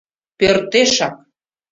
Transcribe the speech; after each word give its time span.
—Пӧртешак... 0.39 1.15